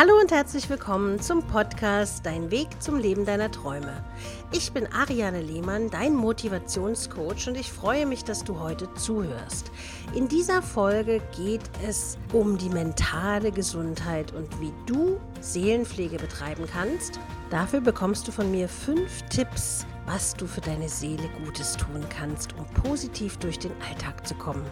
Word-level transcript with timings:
Hallo 0.00 0.12
und 0.20 0.30
herzlich 0.30 0.70
willkommen 0.70 1.20
zum 1.20 1.42
Podcast 1.42 2.24
Dein 2.24 2.52
Weg 2.52 2.68
zum 2.80 3.00
Leben 3.00 3.24
deiner 3.24 3.50
Träume. 3.50 4.04
Ich 4.52 4.70
bin 4.70 4.86
Ariane 4.92 5.42
Lehmann, 5.42 5.90
dein 5.90 6.14
Motivationscoach 6.14 7.48
und 7.48 7.56
ich 7.56 7.72
freue 7.72 8.06
mich, 8.06 8.22
dass 8.22 8.44
du 8.44 8.60
heute 8.60 8.88
zuhörst. 8.94 9.72
In 10.14 10.28
dieser 10.28 10.62
Folge 10.62 11.20
geht 11.36 11.68
es 11.84 12.16
um 12.32 12.56
die 12.58 12.68
mentale 12.68 13.50
Gesundheit 13.50 14.32
und 14.34 14.60
wie 14.60 14.72
du 14.86 15.18
Seelenpflege 15.40 16.18
betreiben 16.18 16.66
kannst. 16.72 17.18
Dafür 17.50 17.80
bekommst 17.80 18.28
du 18.28 18.30
von 18.30 18.52
mir 18.52 18.68
fünf 18.68 19.22
Tipps, 19.30 19.84
was 20.06 20.32
du 20.32 20.46
für 20.46 20.60
deine 20.60 20.88
Seele 20.88 21.28
Gutes 21.44 21.76
tun 21.76 22.06
kannst, 22.08 22.54
um 22.56 22.64
positiv 22.84 23.36
durch 23.38 23.58
den 23.58 23.72
Alltag 23.90 24.24
zu 24.24 24.36
kommen. 24.36 24.64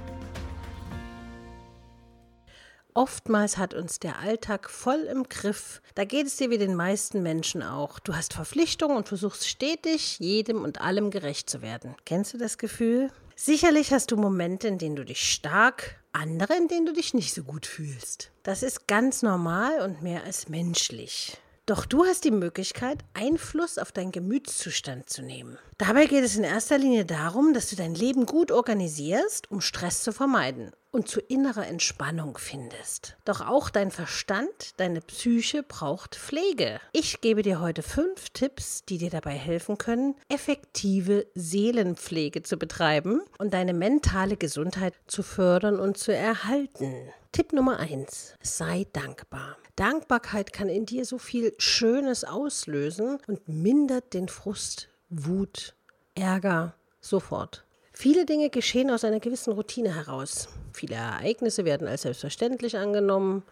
Oftmals 2.96 3.58
hat 3.58 3.74
uns 3.74 4.00
der 4.00 4.20
Alltag 4.20 4.70
voll 4.70 5.00
im 5.00 5.24
Griff. 5.24 5.82
Da 5.94 6.06
geht 6.06 6.28
es 6.28 6.38
dir 6.38 6.48
wie 6.48 6.56
den 6.56 6.74
meisten 6.74 7.22
Menschen 7.22 7.62
auch. 7.62 7.98
Du 7.98 8.16
hast 8.16 8.32
Verpflichtungen 8.32 8.96
und 8.96 9.06
versuchst 9.06 9.46
stetig 9.46 10.18
jedem 10.18 10.64
und 10.64 10.80
allem 10.80 11.10
gerecht 11.10 11.50
zu 11.50 11.60
werden. 11.60 11.94
Kennst 12.06 12.32
du 12.32 12.38
das 12.38 12.56
Gefühl? 12.56 13.10
Sicherlich 13.34 13.92
hast 13.92 14.12
du 14.12 14.16
Momente, 14.16 14.66
in 14.66 14.78
denen 14.78 14.96
du 14.96 15.04
dich 15.04 15.30
stark, 15.30 16.00
andere, 16.12 16.56
in 16.56 16.68
denen 16.68 16.86
du 16.86 16.94
dich 16.94 17.12
nicht 17.12 17.34
so 17.34 17.44
gut 17.44 17.66
fühlst. 17.66 18.30
Das 18.42 18.62
ist 18.62 18.86
ganz 18.86 19.20
normal 19.20 19.82
und 19.82 20.00
mehr 20.00 20.24
als 20.24 20.48
menschlich. 20.48 21.36
Doch 21.66 21.84
du 21.84 22.04
hast 22.04 22.22
die 22.22 22.30
Möglichkeit, 22.30 22.98
Einfluss 23.12 23.76
auf 23.76 23.90
deinen 23.90 24.12
Gemütszustand 24.12 25.10
zu 25.10 25.22
nehmen. 25.22 25.58
Dabei 25.78 26.06
geht 26.06 26.22
es 26.22 26.36
in 26.36 26.44
erster 26.44 26.78
Linie 26.78 27.04
darum, 27.04 27.54
dass 27.54 27.70
du 27.70 27.74
dein 27.74 27.96
Leben 27.96 28.24
gut 28.24 28.52
organisierst, 28.52 29.50
um 29.50 29.60
Stress 29.60 30.04
zu 30.04 30.12
vermeiden 30.12 30.70
und 30.92 31.08
zu 31.08 31.18
innerer 31.20 31.66
Entspannung 31.66 32.38
findest. 32.38 33.16
Doch 33.24 33.40
auch 33.40 33.68
dein 33.68 33.90
Verstand, 33.90 34.74
deine 34.76 35.00
Psyche 35.00 35.64
braucht 35.64 36.14
Pflege. 36.14 36.80
Ich 36.92 37.20
gebe 37.20 37.42
dir 37.42 37.60
heute 37.60 37.82
fünf 37.82 38.30
Tipps, 38.30 38.84
die 38.84 38.98
dir 38.98 39.10
dabei 39.10 39.32
helfen 39.34 39.76
können, 39.76 40.14
effektive 40.28 41.26
Seelenpflege 41.34 42.44
zu 42.44 42.58
betreiben 42.58 43.22
und 43.38 43.52
deine 43.52 43.74
mentale 43.74 44.36
Gesundheit 44.36 44.94
zu 45.08 45.24
fördern 45.24 45.80
und 45.80 45.98
zu 45.98 46.14
erhalten. 46.14 46.94
Tipp 47.36 47.52
Nummer 47.52 47.78
eins: 47.80 48.32
Sei 48.40 48.86
dankbar. 48.94 49.58
Dankbarkeit 49.76 50.54
kann 50.54 50.70
in 50.70 50.86
dir 50.86 51.04
so 51.04 51.18
viel 51.18 51.52
Schönes 51.58 52.24
auslösen 52.24 53.18
und 53.26 53.46
mindert 53.46 54.14
den 54.14 54.28
Frust, 54.28 54.88
Wut, 55.10 55.74
Ärger 56.14 56.72
sofort. 57.02 57.66
Viele 57.92 58.24
Dinge 58.24 58.48
geschehen 58.48 58.90
aus 58.90 59.04
einer 59.04 59.20
gewissen 59.20 59.52
Routine 59.52 59.94
heraus. 59.94 60.48
Viele 60.72 60.94
Ereignisse 60.94 61.66
werden 61.66 61.86
als 61.86 62.02
selbstverständlich 62.02 62.78
angenommen. 62.78 63.42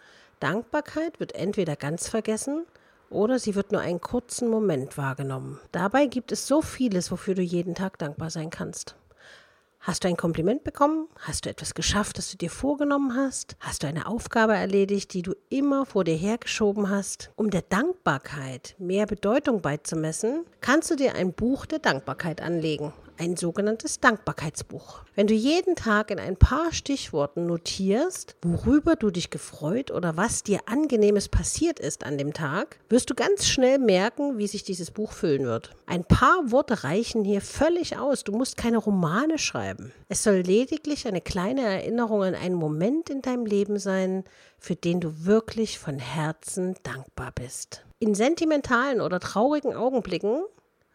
Dankbarkeit 0.41 1.21
wird 1.21 1.35
entweder 1.35 1.77
ganz 1.77 2.09
vergessen 2.09 2.65
oder 3.11 3.39
sie 3.39 3.55
wird 3.55 3.71
nur 3.71 3.83
einen 3.83 4.01
kurzen 4.01 4.49
Moment 4.49 4.97
wahrgenommen. 4.97 5.61
Dabei 5.73 6.07
gibt 6.07 6.33
es 6.33 6.47
so 6.47 6.63
vieles, 6.63 7.11
wofür 7.11 7.35
du 7.35 7.43
jeden 7.43 7.75
Tag 7.75 7.99
dankbar 7.99 8.31
sein 8.31 8.49
kannst. 8.49 8.97
Hast 9.85 10.03
du 10.03 10.09
ein 10.09 10.17
Kompliment 10.17 10.65
bekommen? 10.65 11.09
Hast 11.19 11.45
du 11.45 11.51
etwas 11.51 11.75
geschafft, 11.75 12.17
das 12.17 12.31
du 12.31 12.39
dir 12.39 12.49
vorgenommen 12.49 13.15
hast? 13.15 13.55
Hast 13.61 13.83
du 13.83 13.87
eine 13.87 14.07
Aufgabe 14.07 14.55
erledigt, 14.55 15.13
die 15.13 15.21
du 15.21 15.35
immer 15.51 15.85
vor 15.85 16.05
dir 16.05 16.17
hergeschoben 16.17 16.89
hast? 16.89 17.31
Um 17.37 17.51
der 17.51 17.61
Dankbarkeit 17.61 18.77
mehr 18.79 19.05
Bedeutung 19.05 19.61
beizumessen, 19.61 20.47
kannst 20.63 20.91
du 20.91 20.97
dir 20.97 21.15
ein 21.17 21.35
Buch 21.35 21.67
der 21.67 21.81
Dankbarkeit 21.81 22.41
anlegen 22.41 22.95
ein 23.19 23.37
sogenanntes 23.37 24.01
Dankbarkeitsbuch. 24.01 25.05
Wenn 25.15 25.27
du 25.27 25.35
jeden 25.35 25.77
Tag 25.77 26.11
in 26.11 26.19
ein 26.19 26.37
paar 26.37 26.73
Stichworten 26.73 27.47
notierst, 27.47 28.37
worüber 28.43 28.97
du 28.97 29.11
dich 29.11 29.31
gefreut 29.31 29.91
oder 29.91 30.17
was 30.17 30.43
dir 30.43 30.61
angenehmes 30.67 31.29
passiert 31.29 31.79
ist 31.79 32.05
an 32.05 32.19
dem 32.19 32.33
Tag, 32.33 32.79
wirst 32.89 33.11
du 33.11 33.15
ganz 33.15 33.47
schnell 33.47 33.79
merken, 33.79 34.39
wie 34.39 34.47
sich 34.47 34.65
dieses 34.65 34.91
Buch 34.91 35.13
füllen 35.13 35.45
wird. 35.45 35.71
Ein 35.87 36.05
paar 36.05 36.51
Worte 36.51 36.85
reichen 36.85 37.25
hier 37.25 37.41
völlig 37.41 37.99
aus. 37.99 38.25
Du 38.25 38.33
musst 38.33 38.57
keine 38.57 38.79
Romane 38.79 39.39
schreiben. 39.39 39.93
Es 40.09 40.23
soll 40.23 40.37
lediglich 40.37 41.07
eine 41.07 41.21
kleine 41.21 41.63
Erinnerung 41.63 42.23
an 42.23 42.35
einen 42.35 42.55
Moment 42.55 43.11
in 43.11 43.23
deinem 43.23 43.47
Leben 43.47 43.79
sein, 43.79 44.25
für 44.59 44.77
den 44.77 45.01
du 45.01 45.25
wirklich 45.25 45.79
von 45.79 45.99
Herzen 45.99 46.75
dankbar 46.83 47.33
bist. 47.33 47.85
In 47.99 48.15
sentimentalen 48.15 49.01
oder 49.01 49.21
traurigen 49.21 49.75
Augenblicken 49.75 50.45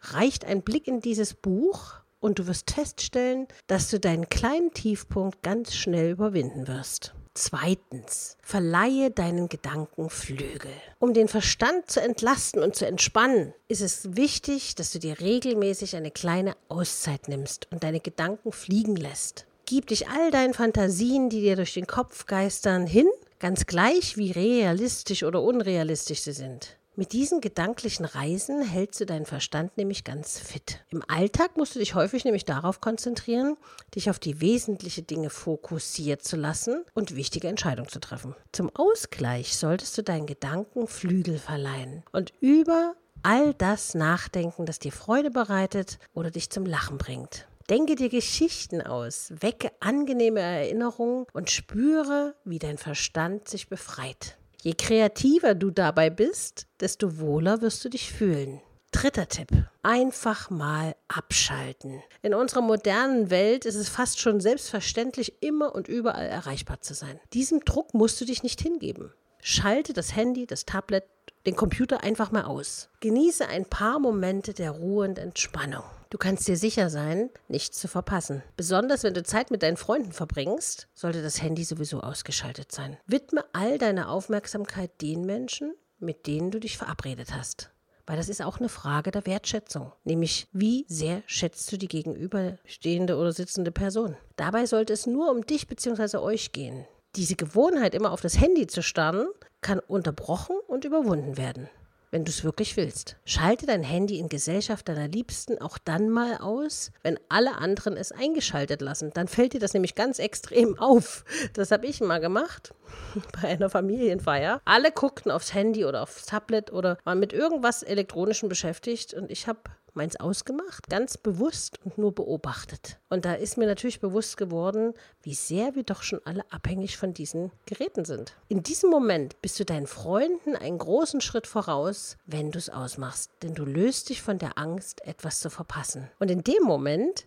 reicht 0.00 0.44
ein 0.44 0.62
Blick 0.62 0.88
in 0.88 1.00
dieses 1.00 1.34
Buch 1.34 1.99
und 2.20 2.38
du 2.38 2.46
wirst 2.46 2.70
feststellen, 2.70 3.48
dass 3.66 3.90
du 3.90 3.98
deinen 3.98 4.28
kleinen 4.28 4.72
Tiefpunkt 4.72 5.42
ganz 5.42 5.74
schnell 5.74 6.12
überwinden 6.12 6.68
wirst. 6.68 7.14
Zweitens, 7.34 8.36
verleihe 8.42 9.10
deinen 9.10 9.48
Gedanken 9.48 10.10
Flügel. 10.10 10.72
Um 10.98 11.14
den 11.14 11.28
Verstand 11.28 11.90
zu 11.90 12.00
entlasten 12.00 12.62
und 12.62 12.74
zu 12.74 12.86
entspannen, 12.86 13.54
ist 13.68 13.82
es 13.82 14.16
wichtig, 14.16 14.74
dass 14.74 14.90
du 14.90 14.98
dir 14.98 15.20
regelmäßig 15.20 15.94
eine 15.96 16.10
kleine 16.10 16.56
Auszeit 16.68 17.28
nimmst 17.28 17.68
und 17.70 17.84
deine 17.84 18.00
Gedanken 18.00 18.52
fliegen 18.52 18.96
lässt. 18.96 19.46
Gib 19.64 19.86
dich 19.86 20.08
all 20.08 20.32
deinen 20.32 20.54
Fantasien, 20.54 21.30
die 21.30 21.40
dir 21.40 21.54
durch 21.54 21.74
den 21.74 21.86
Kopf 21.86 22.26
geistern, 22.26 22.88
hin, 22.88 23.08
ganz 23.38 23.66
gleich 23.66 24.16
wie 24.16 24.32
realistisch 24.32 25.22
oder 25.22 25.40
unrealistisch 25.40 26.22
sie 26.22 26.32
sind. 26.32 26.79
Mit 26.96 27.12
diesen 27.12 27.40
gedanklichen 27.40 28.04
Reisen 28.04 28.62
hältst 28.62 29.00
du 29.00 29.06
deinen 29.06 29.24
Verstand 29.24 29.76
nämlich 29.76 30.02
ganz 30.02 30.40
fit. 30.40 30.84
Im 30.90 31.04
Alltag 31.06 31.56
musst 31.56 31.76
du 31.76 31.78
dich 31.78 31.94
häufig 31.94 32.24
nämlich 32.24 32.44
darauf 32.44 32.80
konzentrieren, 32.80 33.56
dich 33.94 34.10
auf 34.10 34.18
die 34.18 34.40
wesentlichen 34.40 35.06
Dinge 35.06 35.30
fokussiert 35.30 36.22
zu 36.22 36.36
lassen 36.36 36.84
und 36.92 37.14
wichtige 37.14 37.46
Entscheidungen 37.46 37.88
zu 37.88 38.00
treffen. 38.00 38.34
Zum 38.50 38.74
Ausgleich 38.74 39.56
solltest 39.56 39.96
du 39.96 40.02
deinen 40.02 40.26
Gedanken 40.26 40.88
Flügel 40.88 41.38
verleihen 41.38 42.02
und 42.10 42.32
über 42.40 42.96
all 43.22 43.54
das 43.54 43.94
nachdenken, 43.94 44.66
das 44.66 44.80
dir 44.80 44.92
Freude 44.92 45.30
bereitet 45.30 45.98
oder 46.12 46.32
dich 46.32 46.50
zum 46.50 46.66
Lachen 46.66 46.98
bringt. 46.98 47.46
Denke 47.68 47.94
dir 47.94 48.08
Geschichten 48.08 48.82
aus, 48.82 49.32
wecke 49.38 49.70
angenehme 49.78 50.40
Erinnerungen 50.40 51.26
und 51.32 51.50
spüre, 51.50 52.34
wie 52.44 52.58
dein 52.58 52.78
Verstand 52.78 53.46
sich 53.46 53.68
befreit. 53.68 54.39
Je 54.62 54.74
kreativer 54.74 55.54
du 55.54 55.70
dabei 55.70 56.10
bist, 56.10 56.66
desto 56.80 57.18
wohler 57.18 57.62
wirst 57.62 57.82
du 57.82 57.88
dich 57.88 58.12
fühlen. 58.12 58.60
Dritter 58.92 59.26
Tipp. 59.26 59.48
Einfach 59.82 60.50
mal 60.50 60.96
abschalten. 61.08 62.02
In 62.20 62.34
unserer 62.34 62.60
modernen 62.60 63.30
Welt 63.30 63.64
ist 63.64 63.76
es 63.76 63.88
fast 63.88 64.20
schon 64.20 64.40
selbstverständlich, 64.40 65.42
immer 65.42 65.74
und 65.74 65.88
überall 65.88 66.26
erreichbar 66.26 66.82
zu 66.82 66.92
sein. 66.92 67.18
Diesem 67.32 67.60
Druck 67.60 67.94
musst 67.94 68.20
du 68.20 68.26
dich 68.26 68.42
nicht 68.42 68.60
hingeben. 68.60 69.14
Schalte 69.40 69.94
das 69.94 70.14
Handy, 70.14 70.46
das 70.46 70.66
Tablet, 70.66 71.04
den 71.46 71.56
Computer 71.56 72.02
einfach 72.02 72.30
mal 72.30 72.44
aus. 72.44 72.90
Genieße 73.00 73.48
ein 73.48 73.64
paar 73.64 73.98
Momente 73.98 74.52
der 74.52 74.72
Ruhe 74.72 75.08
und 75.08 75.18
Entspannung. 75.18 75.84
Du 76.10 76.18
kannst 76.18 76.48
dir 76.48 76.56
sicher 76.56 76.90
sein, 76.90 77.30
nichts 77.46 77.78
zu 77.78 77.86
verpassen. 77.86 78.42
Besonders 78.56 79.04
wenn 79.04 79.14
du 79.14 79.22
Zeit 79.22 79.52
mit 79.52 79.62
deinen 79.62 79.76
Freunden 79.76 80.10
verbringst, 80.10 80.88
sollte 80.92 81.22
das 81.22 81.40
Handy 81.40 81.62
sowieso 81.62 82.00
ausgeschaltet 82.00 82.72
sein. 82.72 82.96
Widme 83.06 83.44
all 83.52 83.78
deine 83.78 84.08
Aufmerksamkeit 84.08 84.90
den 85.00 85.24
Menschen, 85.24 85.72
mit 86.00 86.26
denen 86.26 86.50
du 86.50 86.58
dich 86.58 86.78
verabredet 86.78 87.32
hast. 87.32 87.70
Weil 88.06 88.16
das 88.16 88.28
ist 88.28 88.42
auch 88.42 88.58
eine 88.58 88.68
Frage 88.68 89.12
der 89.12 89.24
Wertschätzung. 89.24 89.92
Nämlich, 90.02 90.48
wie 90.50 90.84
sehr 90.88 91.22
schätzt 91.26 91.70
du 91.70 91.76
die 91.76 91.86
gegenüberstehende 91.86 93.16
oder 93.16 93.30
sitzende 93.30 93.70
Person? 93.70 94.16
Dabei 94.34 94.66
sollte 94.66 94.92
es 94.92 95.06
nur 95.06 95.30
um 95.30 95.46
dich 95.46 95.68
bzw. 95.68 96.16
euch 96.16 96.50
gehen. 96.50 96.88
Diese 97.14 97.36
Gewohnheit, 97.36 97.94
immer 97.94 98.10
auf 98.10 98.20
das 98.20 98.40
Handy 98.40 98.66
zu 98.66 98.82
starren, 98.82 99.28
kann 99.60 99.78
unterbrochen 99.78 100.56
und 100.66 100.84
überwunden 100.84 101.36
werden 101.36 101.68
wenn 102.10 102.24
du 102.24 102.30
es 102.30 102.44
wirklich 102.44 102.76
willst. 102.76 103.16
Schalte 103.24 103.66
dein 103.66 103.82
Handy 103.82 104.18
in 104.18 104.28
Gesellschaft 104.28 104.88
deiner 104.88 105.08
Liebsten 105.08 105.60
auch 105.60 105.78
dann 105.78 106.10
mal 106.10 106.38
aus, 106.38 106.90
wenn 107.02 107.18
alle 107.28 107.56
anderen 107.56 107.96
es 107.96 108.12
eingeschaltet 108.12 108.80
lassen. 108.80 109.10
Dann 109.14 109.28
fällt 109.28 109.52
dir 109.52 109.60
das 109.60 109.74
nämlich 109.74 109.94
ganz 109.94 110.18
extrem 110.18 110.78
auf. 110.78 111.24
Das 111.54 111.70
habe 111.70 111.86
ich 111.86 112.00
mal 112.00 112.18
gemacht 112.18 112.74
bei 113.40 113.48
einer 113.48 113.70
Familienfeier. 113.70 114.60
Alle 114.64 114.90
guckten 114.92 115.30
aufs 115.30 115.54
Handy 115.54 115.84
oder 115.84 116.02
aufs 116.02 116.26
Tablet 116.26 116.72
oder 116.72 116.98
waren 117.04 117.20
mit 117.20 117.32
irgendwas 117.32 117.82
Elektronischem 117.82 118.48
beschäftigt 118.48 119.14
und 119.14 119.30
ich 119.30 119.46
habe 119.46 119.60
meins 119.94 120.16
ausgemacht, 120.16 120.88
ganz 120.88 121.16
bewusst 121.16 121.78
und 121.84 121.98
nur 121.98 122.14
beobachtet. 122.14 122.98
Und 123.08 123.24
da 123.24 123.34
ist 123.34 123.56
mir 123.56 123.66
natürlich 123.66 124.00
bewusst 124.00 124.36
geworden, 124.36 124.94
wie 125.22 125.34
sehr 125.34 125.74
wir 125.74 125.82
doch 125.82 126.02
schon 126.02 126.20
alle 126.24 126.44
abhängig 126.50 126.96
von 126.96 127.14
diesen 127.14 127.50
Geräten 127.66 128.04
sind. 128.04 128.34
In 128.48 128.62
diesem 128.62 128.90
Moment 128.90 129.40
bist 129.42 129.58
du 129.60 129.64
deinen 129.64 129.86
Freunden 129.86 130.56
einen 130.56 130.78
großen 130.78 131.20
Schritt 131.20 131.46
voraus, 131.46 132.16
wenn 132.26 132.50
du 132.50 132.58
es 132.58 132.70
ausmachst, 132.70 133.30
denn 133.42 133.54
du 133.54 133.64
löst 133.64 134.08
dich 134.08 134.22
von 134.22 134.38
der 134.38 134.58
Angst, 134.58 135.06
etwas 135.06 135.40
zu 135.40 135.50
verpassen. 135.50 136.10
Und 136.18 136.30
in 136.30 136.42
dem 136.42 136.62
Moment 136.62 137.26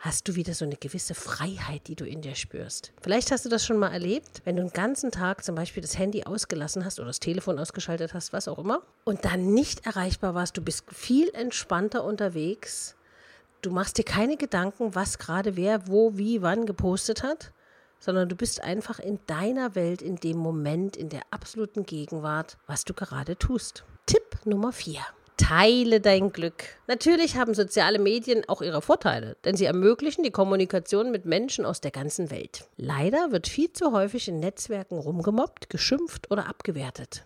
hast 0.00 0.26
du 0.26 0.34
wieder 0.34 0.54
so 0.54 0.64
eine 0.64 0.76
gewisse 0.76 1.14
Freiheit, 1.14 1.86
die 1.86 1.94
du 1.94 2.06
in 2.06 2.22
dir 2.22 2.34
spürst. 2.34 2.92
Vielleicht 3.02 3.30
hast 3.30 3.44
du 3.44 3.50
das 3.50 3.64
schon 3.64 3.76
mal 3.76 3.92
erlebt, 3.92 4.40
wenn 4.44 4.56
du 4.56 4.62
den 4.62 4.72
ganzen 4.72 5.12
Tag 5.12 5.44
zum 5.44 5.54
Beispiel 5.54 5.82
das 5.82 5.98
Handy 5.98 6.24
ausgelassen 6.24 6.86
hast 6.86 6.98
oder 6.98 7.08
das 7.08 7.20
Telefon 7.20 7.58
ausgeschaltet 7.58 8.14
hast, 8.14 8.32
was 8.32 8.48
auch 8.48 8.58
immer, 8.58 8.82
und 9.04 9.26
dann 9.26 9.52
nicht 9.52 9.84
erreichbar 9.84 10.34
warst. 10.34 10.56
Du 10.56 10.62
bist 10.62 10.84
viel 10.90 11.28
entspannter 11.34 12.02
unterwegs. 12.02 12.96
Du 13.60 13.70
machst 13.70 13.98
dir 13.98 14.04
keine 14.04 14.38
Gedanken, 14.38 14.94
was 14.94 15.18
gerade 15.18 15.54
wer, 15.54 15.86
wo, 15.86 16.16
wie, 16.16 16.40
wann 16.40 16.64
gepostet 16.64 17.22
hat. 17.22 17.52
sondern 18.02 18.30
du 18.30 18.34
bist 18.34 18.62
einfach 18.62 18.98
in 18.98 19.20
deiner 19.26 19.74
Welt, 19.74 20.00
in 20.00 20.16
dem 20.16 20.38
Moment, 20.38 20.96
in 20.96 21.10
der 21.10 21.20
absoluten 21.30 21.84
Gegenwart, 21.84 22.56
was 22.66 22.86
du 22.86 22.94
gerade 22.94 23.36
tust. 23.36 23.84
Tipp 24.06 24.38
Nummer 24.46 24.72
4. 24.72 25.00
Teile 25.40 26.00
dein 26.00 26.32
Glück. 26.32 26.64
Natürlich 26.86 27.36
haben 27.36 27.54
soziale 27.54 27.98
Medien 27.98 28.46
auch 28.46 28.60
ihre 28.60 28.82
Vorteile, 28.82 29.36
denn 29.44 29.56
sie 29.56 29.64
ermöglichen 29.64 30.22
die 30.22 30.30
Kommunikation 30.30 31.10
mit 31.10 31.24
Menschen 31.24 31.64
aus 31.64 31.80
der 31.80 31.90
ganzen 31.90 32.30
Welt. 32.30 32.68
Leider 32.76 33.32
wird 33.32 33.48
viel 33.48 33.72
zu 33.72 33.92
häufig 33.92 34.28
in 34.28 34.38
Netzwerken 34.38 34.98
rumgemobbt, 34.98 35.70
geschimpft 35.70 36.30
oder 36.30 36.46
abgewertet. 36.46 37.24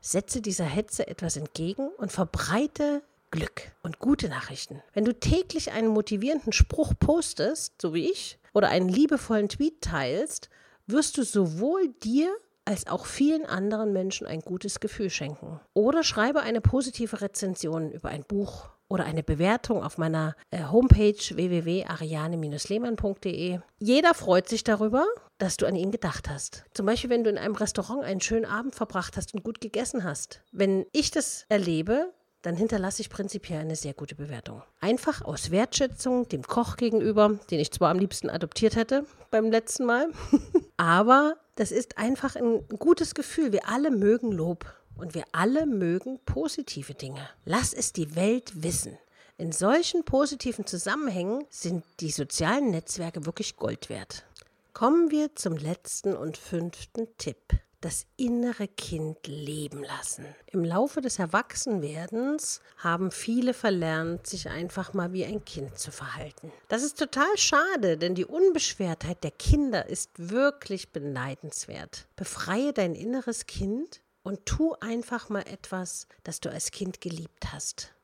Setze 0.00 0.40
dieser 0.40 0.64
Hetze 0.64 1.08
etwas 1.08 1.36
entgegen 1.36 1.88
und 1.98 2.12
verbreite 2.12 3.02
Glück 3.32 3.72
und 3.82 3.98
gute 3.98 4.28
Nachrichten. 4.28 4.80
Wenn 4.94 5.04
du 5.04 5.12
täglich 5.12 5.72
einen 5.72 5.88
motivierenden 5.88 6.52
Spruch 6.52 6.92
postest, 6.98 7.74
so 7.82 7.92
wie 7.92 8.08
ich, 8.10 8.38
oder 8.54 8.68
einen 8.68 8.88
liebevollen 8.88 9.48
Tweet 9.48 9.82
teilst, 9.82 10.50
wirst 10.86 11.18
du 11.18 11.24
sowohl 11.24 11.88
dir 12.04 12.32
als 12.66 12.86
auch 12.86 13.06
vielen 13.06 13.46
anderen 13.46 13.94
Menschen 13.94 14.26
ein 14.26 14.40
gutes 14.40 14.80
Gefühl 14.80 15.08
schenken. 15.08 15.58
Oder 15.72 16.02
schreibe 16.02 16.40
eine 16.40 16.60
positive 16.60 17.22
Rezension 17.22 17.92
über 17.92 18.10
ein 18.10 18.24
Buch 18.24 18.68
oder 18.88 19.04
eine 19.04 19.22
Bewertung 19.22 19.82
auf 19.82 19.96
meiner 19.98 20.34
äh, 20.50 20.64
Homepage 20.64 21.14
www.ariane-lehmann.de. 21.14 23.60
Jeder 23.78 24.14
freut 24.14 24.48
sich 24.48 24.64
darüber, 24.64 25.04
dass 25.38 25.56
du 25.56 25.66
an 25.66 25.76
ihn 25.76 25.90
gedacht 25.90 26.28
hast. 26.28 26.64
Zum 26.72 26.86
Beispiel, 26.86 27.10
wenn 27.10 27.24
du 27.24 27.30
in 27.30 27.38
einem 27.38 27.56
Restaurant 27.56 28.04
einen 28.04 28.20
schönen 28.20 28.44
Abend 28.44 28.74
verbracht 28.74 29.16
hast 29.16 29.34
und 29.34 29.42
gut 29.42 29.60
gegessen 29.60 30.04
hast. 30.04 30.42
Wenn 30.52 30.86
ich 30.92 31.10
das 31.10 31.46
erlebe, 31.48 32.12
dann 32.42 32.56
hinterlasse 32.56 33.02
ich 33.02 33.10
prinzipiell 33.10 33.60
eine 33.60 33.74
sehr 33.74 33.92
gute 33.92 34.14
Bewertung. 34.14 34.62
Einfach 34.80 35.22
aus 35.22 35.50
Wertschätzung 35.50 36.28
dem 36.28 36.44
Koch 36.44 36.76
gegenüber, 36.76 37.40
den 37.50 37.58
ich 37.58 37.72
zwar 37.72 37.90
am 37.90 37.98
liebsten 37.98 38.30
adoptiert 38.30 38.76
hätte 38.76 39.04
beim 39.32 39.50
letzten 39.50 39.84
Mal, 39.84 40.10
aber 40.76 41.36
das 41.54 41.72
ist 41.72 41.98
einfach 41.98 42.36
ein 42.36 42.66
gutes 42.78 43.14
Gefühl. 43.14 43.52
Wir 43.52 43.68
alle 43.68 43.90
mögen 43.90 44.32
Lob 44.32 44.66
und 44.96 45.14
wir 45.14 45.24
alle 45.32 45.66
mögen 45.66 46.18
positive 46.24 46.94
Dinge. 46.94 47.28
Lass 47.44 47.72
es 47.72 47.92
die 47.92 48.14
Welt 48.14 48.62
wissen. 48.62 48.98
In 49.38 49.52
solchen 49.52 50.04
positiven 50.04 50.66
Zusammenhängen 50.66 51.44
sind 51.50 51.84
die 52.00 52.10
sozialen 52.10 52.70
Netzwerke 52.70 53.26
wirklich 53.26 53.56
Gold 53.56 53.90
wert. 53.90 54.24
Kommen 54.72 55.10
wir 55.10 55.34
zum 55.34 55.56
letzten 55.56 56.16
und 56.16 56.36
fünften 56.36 57.08
Tipp 57.18 57.38
das 57.80 58.06
innere 58.16 58.68
Kind 58.68 59.26
leben 59.26 59.82
lassen. 59.82 60.24
Im 60.52 60.64
Laufe 60.64 61.00
des 61.00 61.18
Erwachsenwerdens 61.18 62.60
haben 62.78 63.10
viele 63.10 63.54
verlernt, 63.54 64.26
sich 64.26 64.48
einfach 64.48 64.92
mal 64.92 65.12
wie 65.12 65.24
ein 65.24 65.44
Kind 65.44 65.78
zu 65.78 65.90
verhalten. 65.90 66.52
Das 66.68 66.82
ist 66.82 66.98
total 66.98 67.36
schade, 67.36 67.98
denn 67.98 68.14
die 68.14 68.24
Unbeschwertheit 68.24 69.22
der 69.24 69.30
Kinder 69.30 69.88
ist 69.88 70.10
wirklich 70.16 70.92
beneidenswert. 70.92 72.06
Befreie 72.16 72.72
dein 72.72 72.94
inneres 72.94 73.46
Kind 73.46 74.00
und 74.22 74.44
tu 74.46 74.74
einfach 74.80 75.28
mal 75.28 75.46
etwas, 75.46 76.08
das 76.24 76.40
du 76.40 76.50
als 76.50 76.70
Kind 76.72 77.00
geliebt 77.00 77.52
hast. 77.52 77.95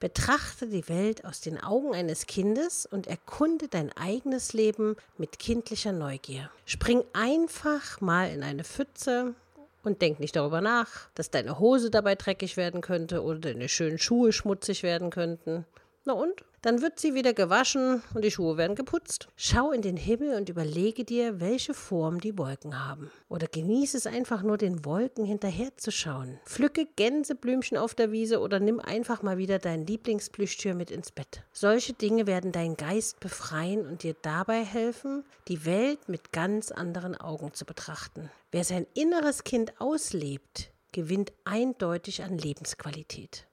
Betrachte 0.00 0.66
die 0.66 0.88
Welt 0.88 1.26
aus 1.26 1.42
den 1.42 1.62
Augen 1.62 1.94
eines 1.94 2.26
Kindes 2.26 2.86
und 2.86 3.06
erkunde 3.06 3.68
dein 3.68 3.92
eigenes 3.98 4.54
Leben 4.54 4.96
mit 5.18 5.38
kindlicher 5.38 5.92
Neugier. 5.92 6.50
Spring 6.64 7.04
einfach 7.12 8.00
mal 8.00 8.30
in 8.30 8.42
eine 8.42 8.64
Pfütze 8.64 9.34
und 9.82 10.00
denk 10.00 10.18
nicht 10.18 10.36
darüber 10.36 10.62
nach, 10.62 11.10
dass 11.14 11.30
deine 11.30 11.58
Hose 11.58 11.90
dabei 11.90 12.14
dreckig 12.14 12.56
werden 12.56 12.80
könnte 12.80 13.22
oder 13.22 13.40
deine 13.40 13.68
schönen 13.68 13.98
Schuhe 13.98 14.32
schmutzig 14.32 14.82
werden 14.82 15.10
könnten. 15.10 15.66
Na 16.06 16.14
und? 16.14 16.44
Dann 16.62 16.82
wird 16.82 17.00
sie 17.00 17.14
wieder 17.14 17.32
gewaschen 17.32 18.02
und 18.12 18.22
die 18.22 18.30
Schuhe 18.30 18.58
werden 18.58 18.76
geputzt. 18.76 19.28
Schau 19.34 19.70
in 19.70 19.80
den 19.80 19.96
Himmel 19.96 20.34
und 20.34 20.50
überlege 20.50 21.04
dir, 21.04 21.40
welche 21.40 21.72
Form 21.72 22.20
die 22.20 22.36
Wolken 22.36 22.86
haben. 22.86 23.10
Oder 23.30 23.46
genieße 23.46 23.96
es 23.96 24.06
einfach 24.06 24.42
nur, 24.42 24.58
den 24.58 24.84
Wolken 24.84 25.24
hinterherzuschauen. 25.24 26.38
Pflücke 26.44 26.86
Gänseblümchen 26.96 27.78
auf 27.78 27.94
der 27.94 28.12
Wiese 28.12 28.40
oder 28.40 28.60
nimm 28.60 28.78
einfach 28.78 29.22
mal 29.22 29.38
wieder 29.38 29.58
dein 29.58 29.86
Lieblingsplüschtier 29.86 30.74
mit 30.74 30.90
ins 30.90 31.12
Bett. 31.12 31.44
Solche 31.52 31.94
Dinge 31.94 32.26
werden 32.26 32.52
deinen 32.52 32.76
Geist 32.76 33.20
befreien 33.20 33.86
und 33.86 34.02
dir 34.02 34.14
dabei 34.20 34.62
helfen, 34.62 35.24
die 35.48 35.64
Welt 35.64 36.10
mit 36.10 36.30
ganz 36.30 36.70
anderen 36.70 37.16
Augen 37.16 37.54
zu 37.54 37.64
betrachten. 37.64 38.30
Wer 38.50 38.64
sein 38.64 38.86
inneres 38.92 39.44
Kind 39.44 39.80
auslebt, 39.80 40.72
gewinnt 40.92 41.32
eindeutig 41.44 42.22
an 42.22 42.36
Lebensqualität 42.36 43.46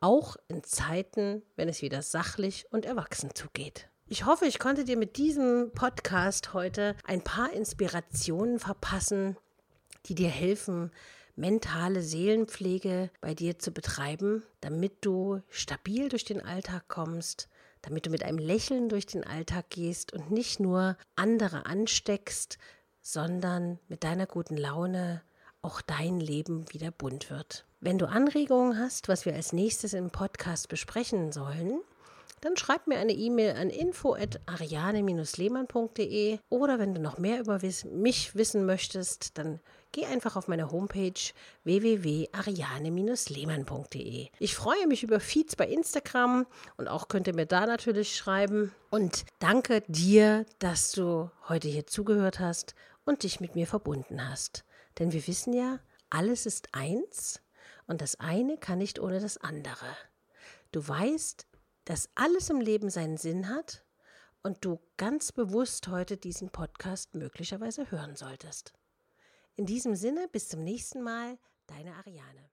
auch 0.00 0.36
in 0.48 0.62
Zeiten, 0.62 1.42
wenn 1.56 1.68
es 1.68 1.82
wieder 1.82 2.02
sachlich 2.02 2.66
und 2.70 2.86
erwachsen 2.86 3.34
zugeht. 3.34 3.88
Ich 4.06 4.24
hoffe, 4.24 4.46
ich 4.46 4.58
konnte 4.58 4.84
dir 4.84 4.96
mit 4.96 5.16
diesem 5.16 5.72
Podcast 5.74 6.54
heute 6.54 6.94
ein 7.04 7.22
paar 7.22 7.52
Inspirationen 7.52 8.60
verpassen, 8.60 9.36
die 10.06 10.14
dir 10.14 10.28
helfen, 10.28 10.92
mentale 11.34 12.02
Seelenpflege 12.02 13.10
bei 13.20 13.34
dir 13.34 13.58
zu 13.58 13.72
betreiben, 13.72 14.44
damit 14.60 15.04
du 15.04 15.40
stabil 15.50 16.08
durch 16.08 16.24
den 16.24 16.40
Alltag 16.40 16.88
kommst, 16.88 17.48
damit 17.82 18.06
du 18.06 18.10
mit 18.10 18.22
einem 18.22 18.38
Lächeln 18.38 18.88
durch 18.88 19.06
den 19.06 19.24
Alltag 19.24 19.70
gehst 19.70 20.12
und 20.12 20.30
nicht 20.30 20.60
nur 20.60 20.96
andere 21.14 21.66
ansteckst, 21.66 22.58
sondern 23.02 23.78
mit 23.88 24.02
deiner 24.02 24.26
guten 24.26 24.56
Laune 24.56 25.22
auch 25.62 25.80
dein 25.80 26.20
Leben 26.20 26.72
wieder 26.72 26.90
bunt 26.90 27.30
wird. 27.30 27.66
Wenn 27.86 27.98
du 27.98 28.08
Anregungen 28.08 28.80
hast, 28.80 29.06
was 29.06 29.26
wir 29.26 29.34
als 29.34 29.52
nächstes 29.52 29.92
im 29.92 30.10
Podcast 30.10 30.68
besprechen 30.68 31.30
sollen, 31.30 31.80
dann 32.40 32.56
schreib 32.56 32.88
mir 32.88 32.98
eine 32.98 33.12
E-Mail 33.12 33.54
an 33.54 33.70
info@ariane-lehmann.de 33.70 36.40
oder 36.48 36.80
wenn 36.80 36.94
du 36.94 37.00
noch 37.00 37.18
mehr 37.18 37.38
über 37.38 37.60
mich 37.92 38.34
wissen 38.34 38.66
möchtest, 38.66 39.38
dann 39.38 39.60
geh 39.92 40.04
einfach 40.04 40.34
auf 40.34 40.48
meine 40.48 40.72
Homepage 40.72 41.12
www.ariane-lehmann.de. 41.62 44.30
Ich 44.40 44.56
freue 44.56 44.88
mich 44.88 45.04
über 45.04 45.20
Feeds 45.20 45.54
bei 45.54 45.68
Instagram 45.68 46.44
und 46.78 46.88
auch 46.88 47.06
könnt 47.06 47.28
ihr 47.28 47.36
mir 47.36 47.46
da 47.46 47.66
natürlich 47.66 48.16
schreiben 48.16 48.74
und 48.90 49.24
danke 49.38 49.84
dir, 49.86 50.44
dass 50.58 50.90
du 50.90 51.30
heute 51.48 51.68
hier 51.68 51.86
zugehört 51.86 52.40
hast 52.40 52.74
und 53.04 53.22
dich 53.22 53.38
mit 53.38 53.54
mir 53.54 53.68
verbunden 53.68 54.28
hast. 54.28 54.64
Denn 54.98 55.12
wir 55.12 55.24
wissen 55.28 55.52
ja, 55.52 55.78
alles 56.10 56.46
ist 56.46 56.70
eins 56.72 57.45
und 57.86 58.00
das 58.00 58.18
eine 58.20 58.58
kann 58.58 58.78
nicht 58.78 58.98
ohne 58.98 59.20
das 59.20 59.38
andere. 59.38 59.96
Du 60.72 60.86
weißt, 60.86 61.46
dass 61.84 62.10
alles 62.14 62.50
im 62.50 62.60
Leben 62.60 62.90
seinen 62.90 63.16
Sinn 63.16 63.48
hat 63.48 63.84
und 64.42 64.64
du 64.64 64.80
ganz 64.96 65.32
bewusst 65.32 65.88
heute 65.88 66.16
diesen 66.16 66.50
Podcast 66.50 67.14
möglicherweise 67.14 67.90
hören 67.90 68.16
solltest. 68.16 68.72
In 69.54 69.66
diesem 69.66 69.94
Sinne, 69.94 70.28
bis 70.28 70.48
zum 70.48 70.62
nächsten 70.62 71.02
Mal, 71.02 71.38
deine 71.66 71.94
Ariane. 71.94 72.50